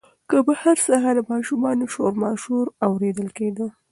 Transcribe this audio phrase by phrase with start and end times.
[0.33, 3.67] له بهر څخه د ماشومانو شورماشور اورېدل کېده.